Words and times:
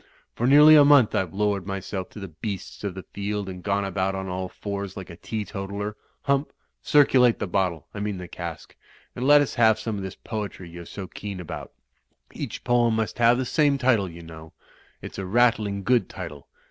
For 0.33 0.47
nearly 0.47 0.75
a 0.75 0.83
month 0.83 1.11
IVc 1.11 1.29
lowered 1.31 1.67
myself 1.67 2.09
to 2.09 2.19
the 2.19 2.29
beasts 2.29 2.83
of 2.83 2.95
the 2.95 3.05
field, 3.13 3.47
and 3.47 3.61
gone 3.61 3.85
about 3.85 4.15
on 4.15 4.27
all 4.27 4.49
fours 4.49 4.97
like 4.97 5.11
a 5.11 5.15
teetotaler. 5.15 5.95
Htunp, 6.27 6.47
circulate 6.81 7.37
the 7.37 7.45
bot 7.45 7.69
tle— 7.69 7.87
I 7.93 7.99
mean 7.99 8.17
the 8.17 8.27
cask^* 8.27 8.71
and 9.15 9.27
let 9.27 9.41
us 9.41 9.53
have 9.53 9.77
some 9.77 9.97
of 9.97 10.01
this 10.01 10.15
poetry 10.15 10.71
you're 10.71 10.85
so 10.87 11.05
keen 11.05 11.37
^^1^ 11.37 11.69
£^ch 12.33 12.63
poem 12.63 12.95
must 12.95 13.19
have 13.19 13.37
the 13.37 13.45
same 13.45 13.77
title, 13.77 14.09
you 14.09 14.23
know^rs 14.23 15.19
a 15.19 15.25
rattling 15.27 15.83
good 15.83 16.09
tide. 16.09 16.31